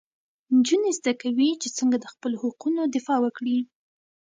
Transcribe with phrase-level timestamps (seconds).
[0.55, 3.57] نجونې زده کوي چې څنګه د خپلو حقونو دفاع وکړي.